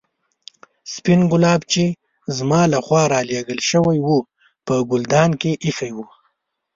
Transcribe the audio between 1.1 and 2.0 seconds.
ګلاب چې